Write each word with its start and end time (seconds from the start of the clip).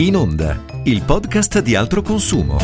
In 0.00 0.16
Onda, 0.16 0.64
il 0.84 1.02
podcast 1.02 1.60
di 1.60 1.74
altro 1.74 2.00
consumo. 2.00 2.56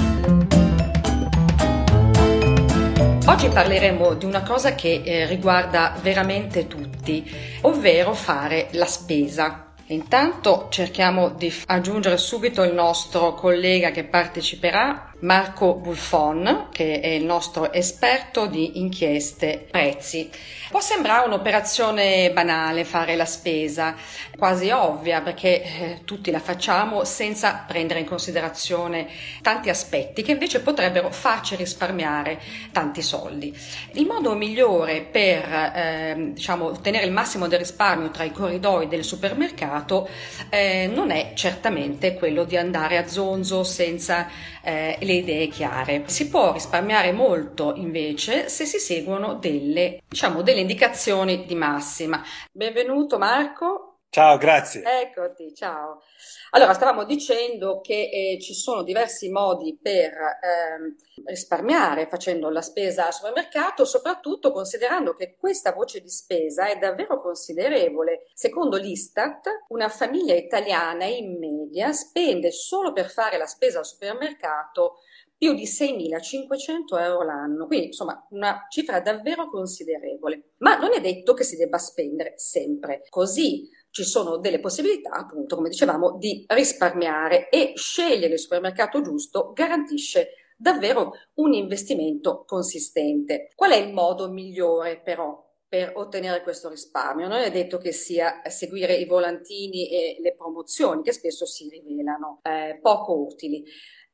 Oggi 3.26 3.48
parleremo 3.50 4.14
di 4.14 4.24
una 4.24 4.40
cosa 4.40 4.74
che 4.74 5.02
eh, 5.04 5.26
riguarda 5.26 5.98
veramente 6.00 6.66
tutti, 6.66 7.30
ovvero 7.60 8.14
fare 8.14 8.68
la 8.70 8.86
spesa. 8.86 9.74
Intanto 9.88 10.68
cerchiamo 10.70 11.28
di 11.28 11.52
aggiungere 11.66 12.16
subito 12.16 12.62
il 12.62 12.72
nostro 12.72 13.34
collega 13.34 13.90
che 13.90 14.04
parteciperà, 14.04 15.05
Marco 15.20 15.74
Buffon, 15.74 16.68
che 16.70 17.00
è 17.00 17.08
il 17.08 17.24
nostro 17.24 17.72
esperto 17.72 18.46
di 18.46 18.78
inchieste 18.78 19.66
prezzi. 19.70 20.30
Può 20.68 20.80
sembrare 20.80 21.26
un'operazione 21.26 22.30
banale 22.32 22.84
fare 22.84 23.16
la 23.16 23.24
spesa, 23.24 23.94
quasi 24.36 24.70
ovvia 24.70 25.22
perché 25.22 25.62
eh, 25.62 26.00
tutti 26.04 26.30
la 26.30 26.38
facciamo 26.40 27.04
senza 27.04 27.64
prendere 27.66 28.00
in 28.00 28.06
considerazione 28.06 29.06
tanti 29.40 29.70
aspetti 29.70 30.22
che 30.22 30.32
invece 30.32 30.60
potrebbero 30.60 31.10
farci 31.10 31.56
risparmiare 31.56 32.38
tanti 32.72 33.00
soldi. 33.00 33.56
Il 33.92 34.06
modo 34.06 34.34
migliore 34.34 35.00
per 35.00 35.44
eh, 35.50 36.30
diciamo, 36.34 36.66
ottenere 36.66 37.06
il 37.06 37.12
massimo 37.12 37.48
del 37.48 37.60
risparmio 37.60 38.10
tra 38.10 38.24
i 38.24 38.32
corridoi 38.32 38.88
del 38.88 39.04
supermercato 39.04 40.08
eh, 40.50 40.90
non 40.92 41.10
è 41.10 41.32
certamente 41.34 42.14
quello 42.14 42.44
di 42.44 42.56
andare 42.56 42.98
a 42.98 43.06
zonzo 43.06 43.64
senza 43.64 44.28
eh, 44.62 44.98
le 45.06 45.14
idee 45.14 45.46
chiare. 45.46 46.02
Si 46.08 46.28
può 46.28 46.52
risparmiare 46.52 47.12
molto 47.12 47.74
invece 47.76 48.48
se 48.48 48.66
si 48.66 48.78
seguono 48.78 49.34
delle, 49.34 50.02
diciamo, 50.06 50.42
delle 50.42 50.60
indicazioni 50.60 51.46
di 51.46 51.54
massima. 51.54 52.22
Benvenuto 52.52 53.16
Marco. 53.16 54.00
Ciao, 54.10 54.38
grazie. 54.38 54.82
Eccoti, 54.82 55.54
ciao. 55.54 56.00
Allora, 56.50 56.72
stavamo 56.72 57.04
dicendo 57.04 57.80
che 57.82 58.08
eh, 58.10 58.38
ci 58.40 58.54
sono 58.54 58.82
diversi 58.82 59.28
modi 59.28 59.78
per 59.80 60.12
eh, 60.12 60.94
risparmiare 61.26 62.06
facendo 62.08 62.48
la 62.48 62.62
spesa 62.62 63.06
al 63.06 63.12
supermercato, 63.12 63.84
soprattutto 63.84 64.52
considerando 64.52 65.14
che 65.14 65.36
questa 65.38 65.72
voce 65.72 66.00
di 66.00 66.08
spesa 66.08 66.66
è 66.66 66.78
davvero 66.78 67.20
considerevole. 67.20 68.28
Secondo 68.32 68.78
l'Istat, 68.78 69.64
una 69.68 69.90
famiglia 69.90 70.34
italiana 70.34 71.04
in 71.04 71.38
media 71.76 71.92
spende 71.92 72.50
solo 72.50 72.92
per 72.92 73.10
fare 73.10 73.36
la 73.36 73.46
spesa 73.46 73.80
al 73.80 73.86
supermercato 73.86 75.00
più 75.36 75.52
di 75.52 75.64
6.500 75.64 76.98
euro 76.98 77.22
l'anno, 77.22 77.66
quindi 77.66 77.86
insomma 77.88 78.26
una 78.30 78.66
cifra 78.70 79.00
davvero 79.00 79.50
considerevole. 79.50 80.52
Ma 80.58 80.78
non 80.78 80.94
è 80.94 81.00
detto 81.00 81.34
che 81.34 81.44
si 81.44 81.56
debba 81.56 81.76
spendere 81.76 82.32
sempre 82.38 83.02
così 83.10 83.68
ci 83.90 84.04
sono 84.04 84.38
delle 84.38 84.60
possibilità, 84.60 85.10
appunto, 85.10 85.56
come 85.56 85.68
dicevamo, 85.68 86.16
di 86.18 86.44
risparmiare 86.48 87.48
e 87.50 87.72
scegliere 87.76 88.34
il 88.34 88.38
supermercato 88.38 89.00
giusto 89.02 89.52
garantisce 89.54 90.52
davvero 90.56 91.12
un 91.34 91.52
investimento 91.52 92.44
consistente. 92.46 93.50
Qual 93.54 93.70
è 93.70 93.76
il 93.76 93.92
modo 93.92 94.30
migliore 94.30 95.00
però 95.00 95.45
per 95.76 95.92
ottenere 95.94 96.40
questo 96.42 96.70
risparmio? 96.70 97.28
Non 97.28 97.42
è 97.42 97.50
detto 97.50 97.76
che 97.76 97.92
sia 97.92 98.40
seguire 98.46 98.94
i 98.94 99.04
volantini 99.04 99.90
e 99.90 100.16
le 100.20 100.34
promozioni 100.34 101.02
che 101.02 101.12
spesso 101.12 101.44
si 101.44 101.68
rivelano 101.68 102.40
eh, 102.44 102.78
poco 102.80 103.18
utili. 103.18 103.62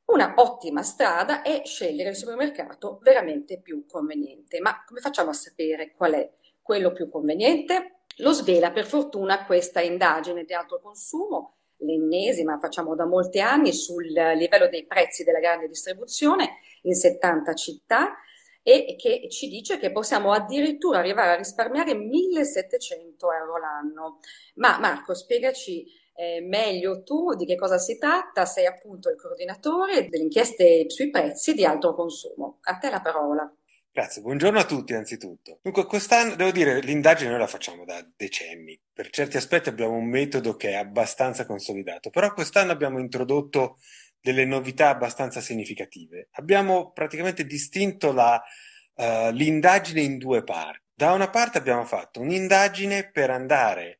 Una 0.07 0.35
ottima 0.39 0.83
strada 0.83 1.43
è 1.43 1.63
scegliere 1.65 2.11
il 2.11 2.17
supermercato 2.17 2.99
veramente 3.01 3.61
più 3.61 3.87
conveniente. 3.87 4.59
Ma 4.59 4.83
come 4.85 4.99
facciamo 4.99 5.31
a 5.31 5.35
sapere 5.35 5.93
qual 5.93 6.15
è 6.15 6.33
quello 6.61 6.91
più 6.91 7.09
conveniente? 7.09 8.01
Lo 8.17 8.33
svela 8.33 8.73
per 8.73 8.85
fortuna 8.85 9.47
questa 9.47 9.81
indagine 9.81 10.43
di 10.43 10.55
alto 10.55 10.81
consumo, 10.83 11.59
l'ennesima 11.77 12.59
facciamo 12.59 12.97
da 12.97 13.07
molti 13.07 13.41
anni 13.41 13.73
sul 13.73 14.05
livello 14.05 14.69
dei 14.69 14.85
prezzi 14.85 15.23
della 15.23 15.39
grande 15.39 15.69
distribuzione 15.69 16.57
in 16.83 16.95
70 16.95 17.55
città 17.55 18.17
e 18.63 18.97
che 18.97 19.29
ci 19.29 19.49
dice 19.49 19.79
che 19.79 19.91
possiamo 19.91 20.33
addirittura 20.33 20.99
arrivare 20.99 21.33
a 21.33 21.37
risparmiare 21.37 21.95
1700 21.95 23.33
euro 23.33 23.59
l'anno. 23.59 24.21
Ma 24.55 24.79
Marco, 24.79 25.15
spiegaci 25.15 25.85
eh, 26.15 26.41
meglio 26.41 27.03
tu 27.03 27.35
di 27.35 27.47
che 27.47 27.57
cosa 27.57 27.79
si 27.79 27.99
tratta, 27.99 28.45
sei 28.45 28.67
appunto 28.67 29.09
il 29.09 29.17
coordinatore 29.17 30.09
delle 30.09 30.25
inchieste 30.25 30.89
sui 30.89 31.11
prezzi 31.11 31.55
di 31.55 31.65
alto 31.65 31.95
consumo. 31.95 32.59
A 32.63 32.77
te 32.79 32.91
la 32.91 33.01
parola. 33.01 33.53
Grazie, 33.95 34.23
buongiorno 34.23 34.59
a 34.59 34.65
tutti 34.65 34.95
anzitutto. 34.95 35.59
Dunque, 35.61 35.85
quest'anno 35.85 36.35
devo 36.35 36.51
dire, 36.51 36.81
l'indagine 36.81 37.29
noi 37.29 37.41
la 37.41 37.47
facciamo 37.47 37.85
da 37.85 38.03
decenni. 38.17 38.81
Per 38.91 39.11
certi 39.11 39.37
aspetti 39.37 39.69
abbiamo 39.69 39.97
un 39.97 40.09
metodo 40.09 40.57
che 40.57 40.71
è 40.71 40.77
abbastanza 40.77 41.45
consolidato, 41.45 42.09
però 42.09 42.33
quest'anno 42.33 42.73
abbiamo 42.73 42.99
introdotto 43.01 43.77
delle 44.23 44.45
novità 44.45 44.89
abbastanza 44.89 45.41
significative. 45.41 46.29
Abbiamo 46.33 46.93
praticamente 46.93 47.45
distinto 47.45 48.13
la, 48.13 48.41
uh, 48.95 49.31
l'indagine 49.33 50.01
in 50.01 50.17
due 50.17 50.45
parti. 50.45 50.81
Da 50.95 51.13
una 51.13 51.29
parte 51.29 51.59
abbiamo 51.59 51.85
fatto 51.85 52.21
un'indagine 52.21 53.11
per 53.11 53.31
andare 53.31 53.99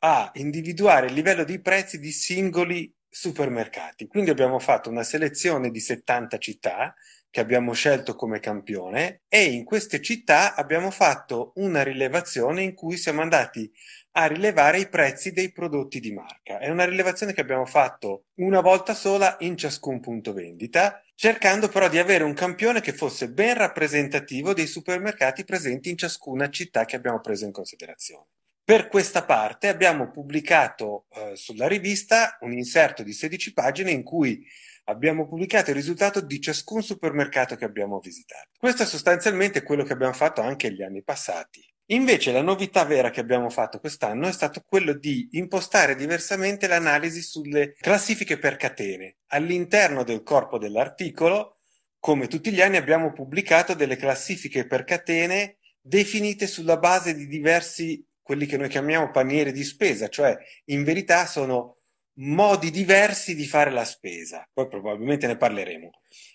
a 0.00 0.30
individuare 0.34 1.06
il 1.06 1.14
livello 1.14 1.44
di 1.44 1.60
prezzi 1.60 1.98
di 1.98 2.12
singoli 2.12 2.92
supermercati. 3.08 4.06
Quindi 4.06 4.30
abbiamo 4.30 4.58
fatto 4.58 4.90
una 4.90 5.04
selezione 5.04 5.70
di 5.70 5.80
70 5.80 6.38
città 6.38 6.94
che 7.30 7.40
abbiamo 7.40 7.72
scelto 7.72 8.14
come 8.14 8.40
campione 8.40 9.22
e 9.26 9.44
in 9.44 9.64
queste 9.64 10.02
città 10.02 10.54
abbiamo 10.54 10.90
fatto 10.90 11.52
una 11.54 11.82
rilevazione 11.82 12.62
in 12.62 12.74
cui 12.74 12.98
siamo 12.98 13.22
andati 13.22 13.72
a 14.12 14.26
rilevare 14.26 14.78
i 14.78 14.88
prezzi 14.88 15.32
dei 15.32 15.52
prodotti 15.52 16.00
di 16.00 16.12
marca. 16.12 16.58
È 16.58 16.68
una 16.68 16.84
rilevazione 16.84 17.32
che 17.32 17.40
abbiamo 17.40 17.64
fatto 17.64 18.26
una 18.36 18.60
volta 18.60 18.94
sola 18.94 19.36
in 19.40 19.56
ciascun 19.56 20.00
punto 20.00 20.32
vendita, 20.32 21.02
cercando 21.14 21.68
però 21.68 21.88
di 21.88 21.98
avere 21.98 22.24
un 22.24 22.34
campione 22.34 22.80
che 22.80 22.92
fosse 22.92 23.30
ben 23.30 23.54
rappresentativo 23.54 24.52
dei 24.52 24.66
supermercati 24.66 25.44
presenti 25.44 25.90
in 25.90 25.96
ciascuna 25.96 26.50
città 26.50 26.84
che 26.84 26.96
abbiamo 26.96 27.20
preso 27.20 27.44
in 27.44 27.52
considerazione. 27.52 28.26
Per 28.64 28.86
questa 28.88 29.24
parte 29.24 29.68
abbiamo 29.68 30.10
pubblicato 30.10 31.06
eh, 31.10 31.34
sulla 31.34 31.66
rivista 31.66 32.36
un 32.42 32.52
inserto 32.52 33.02
di 33.02 33.12
16 33.12 33.52
pagine 33.52 33.90
in 33.90 34.02
cui 34.04 34.46
abbiamo 34.84 35.26
pubblicato 35.26 35.70
il 35.70 35.76
risultato 35.76 36.20
di 36.20 36.40
ciascun 36.40 36.82
supermercato 36.82 37.56
che 37.56 37.64
abbiamo 37.64 37.98
visitato. 37.98 38.50
Questo 38.58 38.82
è 38.82 38.86
sostanzialmente 38.86 39.62
quello 39.62 39.84
che 39.84 39.92
abbiamo 39.92 40.12
fatto 40.12 40.42
anche 40.42 40.72
gli 40.72 40.82
anni 40.82 41.02
passati. 41.02 41.71
Invece 41.86 42.32
la 42.32 42.42
novità 42.42 42.84
vera 42.84 43.10
che 43.10 43.20
abbiamo 43.20 43.50
fatto 43.50 43.78
quest'anno 43.78 44.28
è 44.28 44.32
stato 44.32 44.62
quello 44.66 44.94
di 44.94 45.28
impostare 45.32 45.94
diversamente 45.94 46.66
l'analisi 46.66 47.20
sulle 47.20 47.74
classifiche 47.74 48.38
per 48.38 48.56
catene. 48.56 49.16
All'interno 49.28 50.04
del 50.04 50.22
corpo 50.22 50.58
dell'articolo, 50.58 51.58
come 51.98 52.28
tutti 52.28 52.52
gli 52.52 52.60
anni, 52.60 52.76
abbiamo 52.76 53.12
pubblicato 53.12 53.74
delle 53.74 53.96
classifiche 53.96 54.66
per 54.66 54.84
catene 54.84 55.58
definite 55.80 56.46
sulla 56.46 56.78
base 56.78 57.14
di 57.14 57.26
diversi, 57.26 58.04
quelli 58.22 58.46
che 58.46 58.56
noi 58.56 58.68
chiamiamo 58.68 59.10
paniere 59.10 59.52
di 59.52 59.64
spesa, 59.64 60.08
cioè 60.08 60.36
in 60.66 60.84
verità 60.84 61.26
sono 61.26 61.78
modi 62.14 62.70
diversi 62.70 63.34
di 63.34 63.46
fare 63.46 63.70
la 63.70 63.84
spesa, 63.84 64.48
poi 64.52 64.68
probabilmente 64.68 65.26
ne 65.26 65.36
parleremo. 65.36 65.90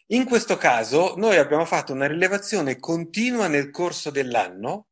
In 0.08 0.26
questo 0.26 0.58
caso 0.58 1.16
noi 1.16 1.38
abbiamo 1.38 1.66
fatto 1.66 1.94
una 1.94 2.08
rilevazione 2.08 2.78
continua 2.78 3.48
nel 3.48 3.70
corso 3.70 4.10
dell'anno, 4.10 4.88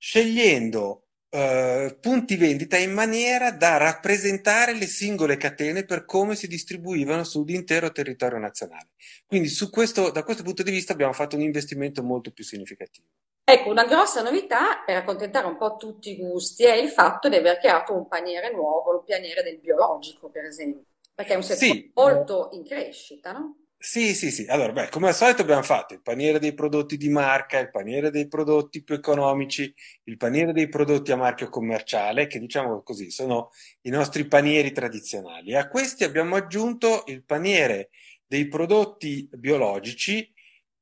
scegliendo 0.00 1.08
eh, 1.28 1.96
punti 2.00 2.36
vendita 2.36 2.78
in 2.78 2.92
maniera 2.92 3.52
da 3.52 3.76
rappresentare 3.76 4.74
le 4.74 4.86
singole 4.86 5.36
catene 5.36 5.84
per 5.84 6.06
come 6.06 6.34
si 6.34 6.48
distribuivano 6.48 7.22
sull'intero 7.22 7.92
territorio 7.92 8.38
nazionale. 8.38 8.88
Quindi 9.26 9.50
questo, 9.70 10.10
da 10.10 10.24
questo 10.24 10.42
punto 10.42 10.62
di 10.62 10.70
vista 10.70 10.94
abbiamo 10.94 11.12
fatto 11.12 11.36
un 11.36 11.42
investimento 11.42 12.02
molto 12.02 12.32
più 12.32 12.44
significativo. 12.44 13.06
Ecco, 13.44 13.68
una 13.68 13.84
grossa 13.84 14.22
novità 14.22 14.82
per 14.86 14.96
accontentare 14.96 15.46
un 15.46 15.56
po' 15.56 15.76
tutti 15.76 16.12
i 16.12 16.16
gusti 16.16 16.64
è 16.64 16.74
il 16.74 16.88
fatto 16.88 17.28
di 17.28 17.36
aver 17.36 17.58
creato 17.58 17.92
un 17.94 18.08
paniere 18.08 18.52
nuovo, 18.52 18.94
il 18.94 19.02
paniere 19.04 19.42
del 19.42 19.58
biologico, 19.58 20.30
per 20.30 20.44
esempio, 20.44 20.84
perché 21.14 21.34
è 21.34 21.36
un 21.36 21.42
settore 21.42 21.72
sì. 21.72 21.90
molto 21.94 22.48
in 22.52 22.64
crescita, 22.64 23.32
no? 23.32 23.56
Sì, 23.82 24.14
sì, 24.14 24.30
sì. 24.30 24.44
Allora, 24.46 24.72
beh, 24.72 24.88
come 24.90 25.08
al 25.08 25.14
solito 25.14 25.40
abbiamo 25.40 25.62
fatto 25.62 25.94
il 25.94 26.02
paniere 26.02 26.38
dei 26.38 26.52
prodotti 26.52 26.98
di 26.98 27.08
marca, 27.08 27.58
il 27.58 27.70
paniere 27.70 28.10
dei 28.10 28.28
prodotti 28.28 28.82
più 28.84 28.94
economici, 28.94 29.72
il 30.04 30.18
paniere 30.18 30.52
dei 30.52 30.68
prodotti 30.68 31.12
a 31.12 31.16
marchio 31.16 31.48
commerciale, 31.48 32.26
che 32.26 32.38
diciamo 32.38 32.82
così 32.82 33.10
sono 33.10 33.48
i 33.82 33.90
nostri 33.90 34.26
panieri 34.26 34.72
tradizionali. 34.72 35.54
A 35.56 35.66
questi 35.68 36.04
abbiamo 36.04 36.36
aggiunto 36.36 37.04
il 37.06 37.24
paniere 37.24 37.88
dei 38.26 38.48
prodotti 38.48 39.26
biologici 39.32 40.30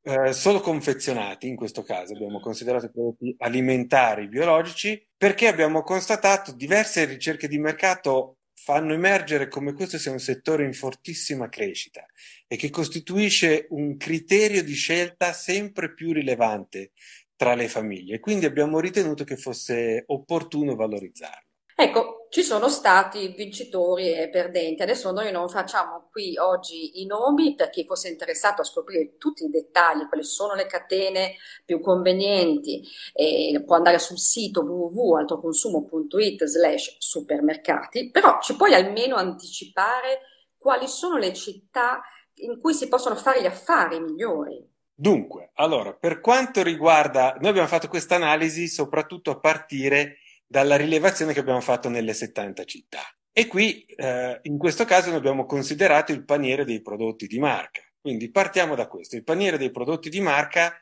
eh, 0.02 0.32
solo 0.32 0.60
confezionati, 0.60 1.46
in 1.48 1.56
questo 1.56 1.82
caso 1.82 2.14
abbiamo 2.14 2.40
considerato 2.40 2.90
prodotti 2.90 3.34
alimentari 3.38 4.26
biologici, 4.28 5.00
perché 5.16 5.46
abbiamo 5.46 5.82
constatato 5.82 6.52
diverse 6.52 7.04
ricerche 7.04 7.46
di 7.48 7.58
mercato 7.58 8.38
fanno 8.54 8.92
emergere 8.92 9.48
come 9.48 9.72
questo 9.72 9.98
sia 9.98 10.10
un 10.10 10.18
settore 10.18 10.64
in 10.64 10.74
fortissima 10.74 11.48
crescita 11.48 12.04
e 12.48 12.56
che 12.56 12.70
costituisce 12.70 13.66
un 13.70 13.96
criterio 13.96 14.64
di 14.64 14.74
scelta 14.74 15.32
sempre 15.32 15.92
più 15.92 16.12
rilevante 16.12 16.92
tra 17.36 17.54
le 17.54 17.68
famiglie. 17.68 18.18
Quindi 18.18 18.46
abbiamo 18.46 18.80
ritenuto 18.80 19.22
che 19.22 19.36
fosse 19.36 20.02
opportuno 20.06 20.74
valorizzarlo. 20.74 21.46
Ecco, 21.80 22.26
ci 22.30 22.42
sono 22.42 22.68
stati 22.68 23.28
vincitori 23.36 24.12
e 24.12 24.28
perdenti. 24.30 24.82
Adesso 24.82 25.12
noi 25.12 25.30
non 25.30 25.48
facciamo 25.48 26.08
qui 26.10 26.36
oggi 26.36 27.00
i 27.00 27.06
nomi 27.06 27.54
per 27.54 27.70
chi 27.70 27.84
fosse 27.84 28.08
interessato 28.08 28.62
a 28.62 28.64
scoprire 28.64 29.16
tutti 29.16 29.44
i 29.44 29.48
dettagli, 29.48 30.08
quali 30.08 30.24
sono 30.24 30.54
le 30.54 30.66
catene 30.66 31.36
più 31.64 31.80
convenienti, 31.80 32.82
e 33.12 33.62
può 33.64 33.76
andare 33.76 34.00
sul 34.00 34.18
sito 34.18 34.62
www.altoconsumo.it 34.62 36.44
slash 36.46 36.96
supermercati, 36.98 38.10
però 38.10 38.40
ci 38.40 38.56
puoi 38.56 38.74
almeno 38.74 39.14
anticipare 39.14 40.22
quali 40.58 40.88
sono 40.88 41.16
le 41.16 41.32
città 41.32 42.02
in 42.40 42.60
cui 42.60 42.74
si 42.74 42.88
possono 42.88 43.16
fare 43.16 43.40
gli 43.42 43.46
affari 43.46 44.00
migliori. 44.00 44.64
Dunque, 44.94 45.50
allora, 45.54 45.94
per 45.94 46.20
quanto 46.20 46.62
riguarda, 46.62 47.36
noi 47.40 47.50
abbiamo 47.50 47.68
fatto 47.68 47.88
questa 47.88 48.16
analisi 48.16 48.66
soprattutto 48.66 49.30
a 49.30 49.38
partire 49.38 50.18
dalla 50.46 50.76
rilevazione 50.76 51.32
che 51.32 51.40
abbiamo 51.40 51.60
fatto 51.60 51.88
nelle 51.88 52.14
70 52.14 52.64
città. 52.64 53.02
E 53.32 53.46
qui, 53.46 53.84
eh, 53.84 54.40
in 54.42 54.58
questo 54.58 54.84
caso, 54.84 55.10
noi 55.10 55.18
abbiamo 55.18 55.46
considerato 55.46 56.10
il 56.10 56.24
paniere 56.24 56.64
dei 56.64 56.82
prodotti 56.82 57.26
di 57.26 57.38
marca. 57.38 57.80
Quindi 58.00 58.30
partiamo 58.30 58.74
da 58.74 58.88
questo. 58.88 59.14
Il 59.14 59.22
paniere 59.22 59.58
dei 59.58 59.70
prodotti 59.70 60.08
di 60.08 60.20
marca 60.20 60.76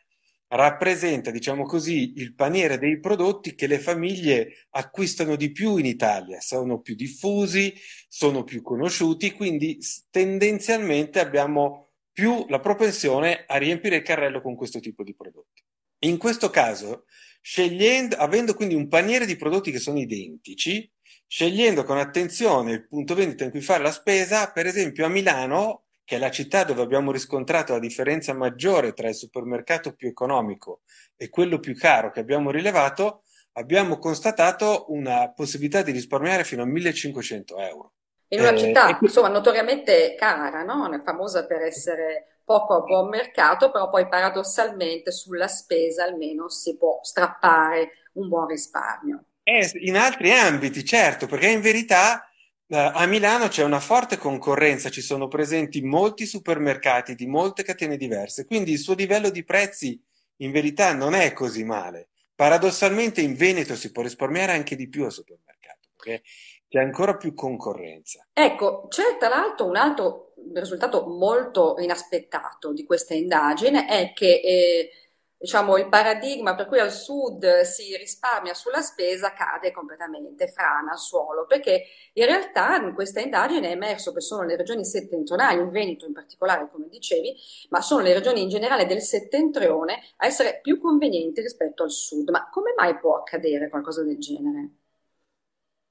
rappresenta, 0.48 1.31
diciamo 1.31 1.64
così, 1.64 2.12
il 2.16 2.34
paniere 2.34 2.78
dei 2.78 3.00
prodotti 3.00 3.54
che 3.54 3.66
le 3.66 3.78
famiglie 3.78 4.66
acquistano 4.70 5.37
di 5.37 5.50
più 5.50 5.76
in 5.76 5.87
Italia, 5.87 6.40
sono 6.40 6.81
più 6.81 6.94
diffusi, 6.94 7.75
sono 8.08 8.44
più 8.44 8.62
conosciuti, 8.62 9.32
quindi 9.32 9.78
tendenzialmente 10.10 11.19
abbiamo 11.19 11.90
più 12.12 12.46
la 12.48 12.60
propensione 12.60 13.44
a 13.46 13.56
riempire 13.56 13.96
il 13.96 14.02
carrello 14.02 14.40
con 14.40 14.54
questo 14.54 14.81
tipo 14.81 15.02
di 15.02 15.14
prodotti. 15.14 15.62
In 16.00 16.19
questo 16.19 16.50
caso 16.50 17.04
scegliendo, 17.40 18.16
avendo 18.16 18.54
quindi 18.54 18.75
un 18.75 18.88
paniere 18.88 19.26
di 19.26 19.37
prodotti 19.37 19.70
che 19.70 19.78
sono 19.78 19.99
identici, 19.99 20.90
scegliendo 21.26 21.84
con 21.84 21.99
attenzione 21.99 22.72
il 22.72 22.87
punto 22.87 23.14
vendita 23.14 23.44
in 23.44 23.50
cui 23.50 23.60
fare 23.60 23.82
la 23.82 23.92
spesa, 23.92 24.50
per 24.50 24.66
esempio 24.66 25.04
a 25.04 25.08
Milano, 25.08 25.86
che 26.06 26.17
è 26.17 26.19
la 26.20 26.31
città 26.31 26.62
dove 26.62 26.82
abbiamo 26.82 27.11
riscontrato 27.11 27.73
la 27.73 27.81
differenza 27.81 28.32
maggiore 28.32 28.93
tra 28.93 29.08
il 29.08 29.17
supermercato 29.17 29.93
più 29.93 30.08
economico 30.08 30.82
e 31.17 31.29
quello 31.29 31.58
più 31.58 31.76
caro 31.76 32.12
che 32.12 32.20
abbiamo 32.20 32.53
rilevato, 32.53 33.25
abbiamo 33.55 33.99
constatato 33.99 34.87
una 34.91 35.32
possibilità 35.32 35.82
di 35.82 35.91
risparmiare 35.91 36.44
fino 36.44 36.62
a 36.62 36.67
1500 36.67 37.58
euro. 37.58 37.93
In 38.29 38.38
una 38.38 38.53
eh, 38.53 38.56
città, 38.56 38.97
insomma, 39.00 39.26
notoriamente 39.26 40.14
cara, 40.17 40.62
no? 40.62 40.88
È 40.94 41.03
famosa 41.03 41.44
per 41.44 41.62
essere 41.62 42.41
poco 42.44 42.75
a 42.75 42.81
buon 42.82 43.09
mercato, 43.09 43.73
però 43.73 43.91
poi 43.91 44.06
paradossalmente 44.06 45.11
sulla 45.11 45.49
spesa 45.49 46.05
almeno 46.05 46.49
si 46.49 46.76
può 46.76 47.00
strappare 47.02 47.91
un 48.12 48.29
buon 48.29 48.47
risparmio. 48.47 49.25
Eh, 49.43 49.69
in 49.81 49.97
altri 49.97 50.31
ambiti, 50.31 50.85
certo, 50.85 51.26
perché 51.26 51.49
in 51.49 51.61
verità 51.61 52.29
a 52.68 53.06
Milano 53.06 53.48
c'è 53.48 53.62
una 53.62 53.80
forte 53.80 54.16
concorrenza, 54.16 54.90
ci 54.90 55.00
sono 55.00 55.28
presenti 55.28 55.82
molti 55.82 56.26
supermercati 56.26 57.14
di 57.14 57.26
molte 57.26 57.62
catene 57.62 57.96
diverse, 57.96 58.44
quindi 58.44 58.72
il 58.72 58.78
suo 58.78 58.94
livello 58.94 59.30
di 59.30 59.44
prezzi 59.44 60.00
in 60.38 60.50
verità 60.50 60.92
non 60.92 61.14
è 61.14 61.32
così 61.32 61.64
male. 61.64 62.08
Paradossalmente 62.34 63.20
in 63.20 63.34
Veneto 63.34 63.74
si 63.74 63.92
può 63.92 64.02
risparmiare 64.02 64.52
anche 64.52 64.76
di 64.76 64.88
più 64.88 65.04
al 65.04 65.12
supermercato, 65.12 65.88
perché 65.96 66.22
c'è 66.68 66.80
ancora 66.80 67.16
più 67.16 67.32
concorrenza. 67.34 68.26
Ecco, 68.32 68.86
c'è 68.88 69.16
tra 69.18 69.28
l'altro 69.28 69.66
un 69.66 69.76
altro 69.76 70.34
risultato 70.52 71.06
molto 71.06 71.76
inaspettato 71.78 72.72
di 72.72 72.84
questa 72.84 73.14
indagine, 73.14 73.86
è 73.86 74.12
che 74.12 74.40
eh, 74.44 74.90
diciamo, 75.38 75.77
il 75.77 75.88
paradigma 75.88 76.55
per 76.55 76.67
cui 76.67 76.79
al 76.81 76.93
sud 76.93 77.61
si 77.62 77.97
risparmia 77.97 78.55
sulla 78.55 78.81
spesa 78.81 79.33
cade 79.33 79.71
completamente, 79.73 80.49
frana 80.49 80.93
al 80.93 80.99
suolo, 80.99 81.47
perché 81.47 81.85
in 82.15 82.25
realtà 82.25 82.77
in 82.77 82.94
questa 82.94 83.21
indagine 83.21 83.69
è 83.69 83.73
emerso 83.73 84.12
che 84.12 84.21
sono 84.21 84.43
le 84.44 84.56
regioni 84.56 84.85
settentrionali, 84.85 85.61
il 85.61 85.69
Veneto 85.69 86.06
in 86.06 86.12
particolare, 86.12 86.69
come 86.71 86.88
dicevi, 86.88 87.35
ma 87.71 87.81
sono 87.81 88.03
le 88.03 88.15
regioni 88.15 88.43
in 88.43 88.49
generale 88.49 88.87
del 88.87 89.03
settentrione 89.03 90.00
a 90.17 90.27
essere 90.27 90.61
più 90.62 90.81
convenienti 90.81 91.41
rispetto 91.41 91.83
al 91.83 91.91
sud. 91.91 92.31
Ma 92.31 92.49
come 92.50 92.75
mai 92.77 92.99
può 92.99 93.17
accadere 93.17 93.69
qualcosa 93.69 94.03
del 94.03 94.19
genere? 94.19 94.71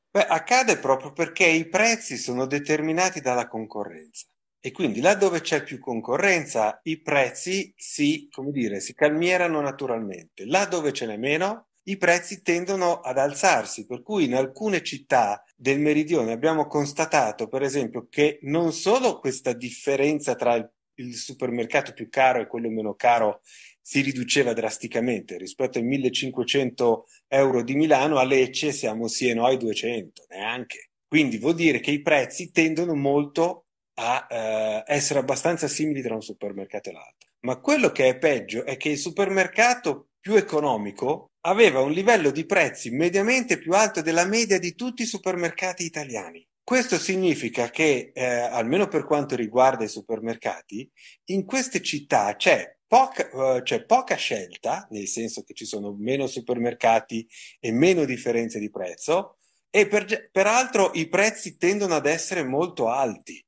Beh, 0.10 0.26
accade 0.26 0.80
proprio 0.80 1.12
perché 1.14 1.46
i 1.46 1.68
prezzi 1.68 2.18
sono 2.18 2.48
determinati 2.48 3.22
dalla 3.22 3.48
concorrenza 3.48 4.26
e 4.66 4.72
quindi 4.72 5.00
là 5.00 5.14
dove 5.14 5.42
c'è 5.42 5.62
più 5.62 5.78
concorrenza 5.78 6.80
i 6.86 7.00
prezzi 7.00 7.72
si, 7.78 8.28
come 8.32 8.50
dire, 8.50 8.80
si 8.80 8.96
calmierano 8.96 9.62
naturalmente. 9.62 10.44
Là 10.48 10.66
dove 10.66 10.92
ce 10.92 11.06
n'è 11.06 11.18
meno 11.18 11.68
i 11.84 11.98
prezzi 11.98 12.42
tendono 12.42 13.00
ad 13.00 13.20
alzarsi, 13.20 13.86
per 13.86 14.02
cui 14.02 14.24
in 14.26 14.34
alcune 14.34 14.82
città 14.82 15.44
del 15.56 15.80
meridione 15.80 16.32
abbiamo 16.32 16.66
constatato, 16.66 17.48
per 17.48 17.62
esempio, 17.62 18.08
che 18.10 18.40
non 18.42 18.74
solo 18.74 19.20
questa 19.20 19.54
differenza 19.54 20.34
tra 20.34 20.56
il, 20.56 20.68
il 20.96 21.14
supermercato 21.14 21.94
più 21.94 22.10
caro 22.10 22.42
e 22.42 22.48
quello 22.48 22.72
meno 22.72 22.96
caro 22.96 23.42
si 23.80 24.02
riduceva 24.02 24.54
drasticamente 24.54 25.38
rispetto 25.38 25.78
ai 25.78 25.84
1500 25.84 27.06
euro 27.28 27.62
di 27.62 27.76
Milano, 27.76 28.18
a 28.18 28.24
Lecce 28.24 28.72
siamo 28.72 29.08
sì 29.08 29.30
e 29.30 29.36
no 29.36 29.46
ai 29.46 29.58
200, 29.58 30.26
neanche. 30.30 30.90
Quindi 31.08 31.38
vuol 31.38 31.54
dire 31.54 31.80
che 31.80 31.92
i 31.92 32.02
prezzi 32.02 32.50
tendono 32.50 32.96
molto 32.96 33.65
a 33.96 34.28
eh, 34.30 34.84
essere 34.88 35.20
abbastanza 35.20 35.68
simili 35.68 36.02
tra 36.02 36.16
un 36.16 36.22
supermercato 36.22 36.90
e 36.90 36.94
l'altro. 36.94 37.30
Ma 37.42 37.58
quello 37.58 37.92
che 37.92 38.08
è 38.08 38.18
peggio 38.18 38.66
è 38.66 38.78
che 38.78 38.90
il 38.90 38.98
supermercato 38.98 40.10
più 40.20 40.36
economico 40.36 41.32
aveva 41.42 41.82
un 41.82 41.92
livello 41.92 42.32
di 42.32 42.46
prezzi 42.46 42.90
mediamente 42.90 43.60
più 43.60 43.74
alto 43.74 44.02
della 44.02 44.26
media 44.26 44.58
di 44.58 44.74
tutti 44.74 45.04
i 45.04 45.06
supermercati 45.06 45.86
italiani. 45.86 46.46
Questo 46.64 46.98
significa 46.98 47.70
che, 47.70 48.12
eh, 48.12 48.26
almeno 48.26 48.88
per 48.88 49.06
quanto 49.06 49.36
riguarda 49.36 49.84
i 49.84 49.88
supermercati, 49.88 50.90
in 51.26 51.46
queste 51.46 51.84
città 51.84 52.36
c'è 52.36 52.76
poca, 52.88 53.30
uh, 53.32 53.62
c'è 53.62 53.86
poca 53.86 54.16
scelta, 54.16 54.88
nel 54.90 55.08
senso 55.08 55.44
che 55.44 55.54
ci 55.54 55.66
sono 55.66 55.96
meno 55.96 56.26
supermercati 56.26 57.28
e 57.60 57.72
meno 57.72 58.06
differenze 58.06 58.58
di 58.58 58.70
prezzo, 58.72 59.38
e 59.70 59.88
per, 59.88 60.30
peraltro 60.32 60.92
i 60.94 61.08
prezzi 61.08 61.58
tendono 61.58 61.96
ad 61.96 62.06
essere 62.06 62.44
molto 62.44 62.90
alti, 62.90 63.44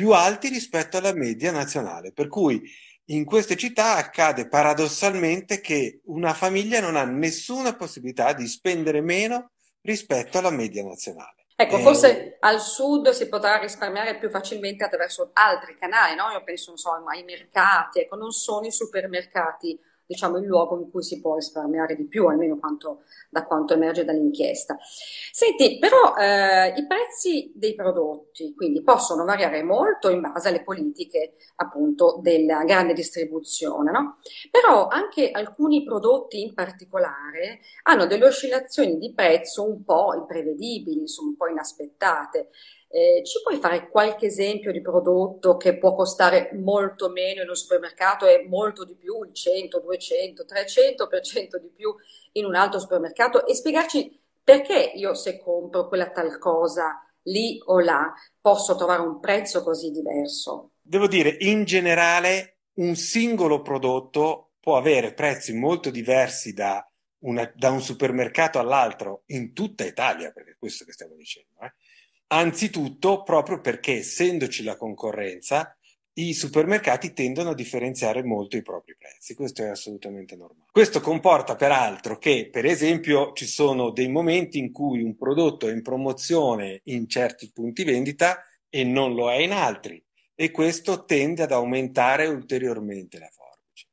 più 0.00 0.12
alti 0.12 0.48
rispetto 0.48 0.96
alla 0.96 1.12
media 1.12 1.52
nazionale, 1.52 2.10
per 2.10 2.26
cui 2.28 2.62
in 3.10 3.26
queste 3.26 3.54
città 3.54 3.96
accade 3.96 4.48
paradossalmente 4.48 5.60
che 5.60 6.00
una 6.06 6.32
famiglia 6.32 6.80
non 6.80 6.96
ha 6.96 7.04
nessuna 7.04 7.76
possibilità 7.76 8.32
di 8.32 8.46
spendere 8.46 9.02
meno 9.02 9.50
rispetto 9.82 10.38
alla 10.38 10.48
media 10.48 10.82
nazionale. 10.82 11.44
Ecco, 11.54 11.76
eh, 11.76 11.82
forse 11.82 12.36
al 12.40 12.60
sud 12.62 13.10
si 13.10 13.28
potrà 13.28 13.58
risparmiare 13.58 14.16
più 14.16 14.30
facilmente 14.30 14.84
attraverso 14.84 15.32
altri 15.34 15.76
canali, 15.78 16.14
no? 16.14 16.30
Io 16.30 16.42
penso, 16.44 16.70
insomma, 16.70 17.12
ai 17.12 17.22
mercati, 17.22 18.00
ecco, 18.00 18.16
non 18.16 18.30
sono 18.30 18.66
i 18.66 18.72
supermercati 18.72 19.78
diciamo, 20.10 20.38
il 20.38 20.46
luogo 20.46 20.76
in 20.76 20.90
cui 20.90 21.04
si 21.04 21.20
può 21.20 21.36
risparmiare 21.36 21.94
di 21.94 22.04
più, 22.08 22.26
almeno 22.26 22.58
quanto, 22.58 23.02
da 23.30 23.46
quanto 23.46 23.74
emerge 23.74 24.04
dall'inchiesta. 24.04 24.76
Senti, 25.30 25.78
però 25.78 26.16
eh, 26.16 26.74
i 26.76 26.84
prezzi 26.84 27.52
dei 27.54 27.76
prodotti 27.76 28.52
quindi 28.56 28.82
possono 28.82 29.24
variare 29.24 29.62
molto 29.62 30.08
in 30.10 30.20
base 30.20 30.48
alle 30.48 30.64
politiche 30.64 31.34
appunto 31.56 32.18
della 32.20 32.64
grande 32.64 32.92
distribuzione, 32.92 33.92
no? 33.92 34.18
Però 34.50 34.88
anche 34.88 35.30
alcuni 35.30 35.84
prodotti 35.84 36.42
in 36.42 36.54
particolare 36.54 37.60
hanno 37.84 38.06
delle 38.06 38.26
oscillazioni 38.26 38.98
di 38.98 39.14
prezzo 39.14 39.62
un 39.62 39.84
po' 39.84 40.12
imprevedibili, 40.16 40.98
insomma, 40.98 41.28
un 41.28 41.36
po' 41.36 41.46
inaspettate. 41.46 42.48
Eh, 42.92 43.22
ci 43.24 43.40
puoi 43.40 43.58
fare 43.60 43.88
qualche 43.88 44.26
esempio 44.26 44.72
di 44.72 44.80
prodotto 44.80 45.56
che 45.56 45.78
può 45.78 45.94
costare 45.94 46.50
molto 46.54 47.08
meno 47.08 47.42
in 47.42 47.48
un 47.48 47.54
supermercato 47.54 48.26
e 48.26 48.44
molto 48.48 48.84
di 48.84 48.96
più, 48.96 49.22
il 49.22 49.32
100, 49.32 49.78
200, 49.78 50.44
300% 50.44 51.56
di 51.60 51.68
più 51.68 51.94
in 52.32 52.46
un 52.46 52.56
altro 52.56 52.80
supermercato 52.80 53.46
e 53.46 53.54
spiegarci 53.54 54.18
perché 54.42 54.92
io 54.96 55.14
se 55.14 55.38
compro 55.38 55.86
quella 55.86 56.10
tal 56.10 56.36
cosa 56.38 57.00
lì 57.24 57.60
o 57.66 57.78
là 57.78 58.12
posso 58.40 58.74
trovare 58.74 59.02
un 59.02 59.20
prezzo 59.20 59.62
così 59.62 59.92
diverso? 59.92 60.72
Devo 60.80 61.06
dire, 61.06 61.36
in 61.40 61.62
generale 61.62 62.56
un 62.74 62.96
singolo 62.96 63.62
prodotto 63.62 64.54
può 64.58 64.76
avere 64.76 65.14
prezzi 65.14 65.52
molto 65.52 65.90
diversi 65.90 66.52
da, 66.52 66.84
una, 67.20 67.50
da 67.54 67.70
un 67.70 67.80
supermercato 67.80 68.58
all'altro 68.58 69.22
in 69.26 69.52
tutta 69.52 69.84
Italia, 69.84 70.32
perché 70.32 70.52
è 70.52 70.56
questo 70.58 70.84
che 70.84 70.92
stiamo 70.92 71.14
dicendo. 71.14 71.54
Eh? 71.60 71.72
Anzitutto 72.32 73.24
proprio 73.24 73.60
perché 73.60 73.98
essendoci 73.98 74.62
la 74.62 74.76
concorrenza, 74.76 75.76
i 76.12 76.32
supermercati 76.32 77.12
tendono 77.12 77.50
a 77.50 77.54
differenziare 77.54 78.22
molto 78.22 78.56
i 78.56 78.62
propri 78.62 78.94
prezzi, 78.96 79.34
questo 79.34 79.62
è 79.62 79.68
assolutamente 79.68 80.36
normale. 80.36 80.68
Questo 80.70 81.00
comporta 81.00 81.56
peraltro 81.56 82.18
che, 82.18 82.48
per 82.50 82.66
esempio, 82.66 83.32
ci 83.32 83.46
sono 83.46 83.90
dei 83.90 84.08
momenti 84.08 84.58
in 84.58 84.70
cui 84.70 85.02
un 85.02 85.16
prodotto 85.16 85.66
è 85.66 85.72
in 85.72 85.82
promozione 85.82 86.82
in 86.84 87.08
certi 87.08 87.50
punti 87.52 87.82
vendita 87.82 88.44
e 88.68 88.84
non 88.84 89.14
lo 89.14 89.28
è 89.28 89.36
in 89.36 89.50
altri 89.50 90.00
e 90.36 90.52
questo 90.52 91.04
tende 91.04 91.42
ad 91.42 91.52
aumentare 91.52 92.26
ulteriormente 92.26 93.18
la 93.18 93.28
forbice. 93.28 93.88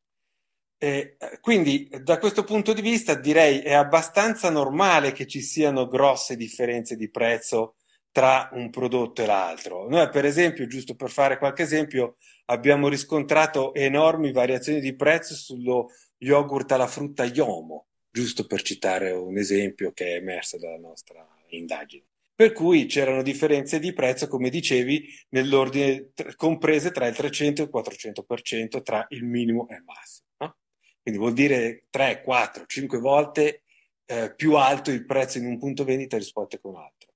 Eh, 0.77 1.17
quindi 1.41 1.89
da 2.03 2.19
questo 2.19 2.43
punto 2.43 2.73
di 2.73 2.81
vista 2.81 3.15
direi 3.15 3.61
è 3.61 3.73
abbastanza 3.73 4.51
normale 4.51 5.11
che 5.11 5.25
ci 5.25 5.41
siano 5.41 5.87
grosse 5.87 6.35
differenze 6.35 6.95
di 6.95 7.09
prezzo 7.09 7.76
tra 8.17 8.49
un 8.53 8.71
prodotto 8.71 9.21
e 9.21 9.27
l'altro. 9.27 9.87
Noi 9.87 10.09
per 10.09 10.25
esempio, 10.25 10.65
giusto 10.65 10.95
per 10.95 11.11
fare 11.11 11.37
qualche 11.37 11.61
esempio, 11.61 12.15
abbiamo 12.45 12.87
riscontrato 12.87 13.75
enormi 13.75 14.31
variazioni 14.31 14.79
di 14.79 14.95
prezzo 14.95 15.35
sullo 15.35 15.91
yogurt 16.17 16.71
alla 16.71 16.87
frutta 16.87 17.25
Yomo, 17.25 17.89
giusto 18.09 18.47
per 18.47 18.63
citare 18.63 19.11
un 19.11 19.37
esempio 19.37 19.91
che 19.91 20.13
è 20.13 20.15
emerso 20.15 20.57
dalla 20.57 20.79
nostra 20.79 21.23
indagine. 21.49 22.05
Per 22.33 22.53
cui 22.53 22.87
c'erano 22.87 23.21
differenze 23.21 23.77
di 23.77 23.93
prezzo, 23.93 24.27
come 24.27 24.49
dicevi, 24.49 25.07
nell'ordine 25.29 26.09
comprese 26.35 26.89
tra 26.89 27.05
il 27.05 27.15
300 27.15 27.61
e 27.61 27.65
il 27.65 27.71
400% 27.71 28.81
tra 28.81 29.05
il 29.09 29.25
minimo 29.25 29.67
e 29.69 29.75
il 29.75 29.83
massimo. 29.83 30.55
Quindi 31.03 31.19
vuol 31.19 31.33
dire 31.33 31.85
3, 31.91 32.23
4, 32.23 32.65
5 32.65 32.97
volte 32.97 33.61
eh, 34.05 34.33
più 34.35 34.55
alto 34.55 34.89
il 34.89 35.05
prezzo 35.05 35.37
in 35.37 35.45
un 35.45 35.59
punto 35.59 35.83
vendita 35.83 36.17
rispetto 36.17 36.55
a 36.55 36.67
un 36.67 36.77
altro. 36.77 37.06